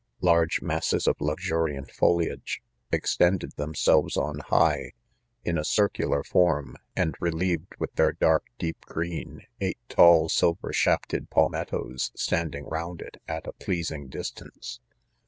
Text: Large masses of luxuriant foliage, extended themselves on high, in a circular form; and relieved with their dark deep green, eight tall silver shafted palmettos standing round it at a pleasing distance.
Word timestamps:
Large 0.21 0.63
masses 0.63 1.05
of 1.07 1.17
luxuriant 1.21 1.91
foliage, 1.91 2.63
extended 2.91 3.51
themselves 3.51 4.17
on 4.17 4.39
high, 4.39 4.93
in 5.45 5.59
a 5.59 5.63
circular 5.63 6.23
form; 6.23 6.75
and 6.95 7.13
relieved 7.19 7.75
with 7.77 7.93
their 7.93 8.11
dark 8.11 8.45
deep 8.57 8.81
green, 8.83 9.43
eight 9.59 9.77
tall 9.89 10.27
silver 10.27 10.73
shafted 10.73 11.29
palmettos 11.29 12.09
standing 12.15 12.65
round 12.65 12.99
it 13.03 13.21
at 13.27 13.45
a 13.45 13.53
pleasing 13.53 14.07
distance. 14.07 14.79